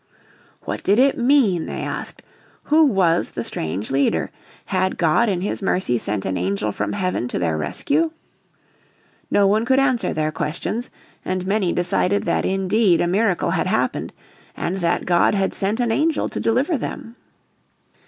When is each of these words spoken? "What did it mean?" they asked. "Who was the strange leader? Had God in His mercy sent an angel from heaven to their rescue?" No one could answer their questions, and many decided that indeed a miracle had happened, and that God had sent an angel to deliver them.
"What 0.63 0.81
did 0.81 0.97
it 0.97 1.15
mean?" 1.15 1.67
they 1.67 1.83
asked. 1.83 2.23
"Who 2.63 2.85
was 2.87 3.29
the 3.29 3.43
strange 3.43 3.91
leader? 3.91 4.31
Had 4.65 4.97
God 4.97 5.29
in 5.29 5.41
His 5.41 5.61
mercy 5.61 5.99
sent 5.99 6.25
an 6.25 6.37
angel 6.37 6.71
from 6.71 6.93
heaven 6.93 7.27
to 7.27 7.37
their 7.37 7.55
rescue?" 7.55 8.09
No 9.39 9.45
one 9.45 9.63
could 9.63 9.77
answer 9.77 10.11
their 10.11 10.31
questions, 10.31 10.89
and 11.23 11.45
many 11.45 11.71
decided 11.71 12.23
that 12.23 12.45
indeed 12.47 12.99
a 12.99 13.05
miracle 13.05 13.51
had 13.51 13.67
happened, 13.67 14.11
and 14.57 14.77
that 14.77 15.05
God 15.05 15.35
had 15.35 15.53
sent 15.53 15.79
an 15.79 15.91
angel 15.91 16.27
to 16.29 16.39
deliver 16.39 16.79
them. 16.79 17.15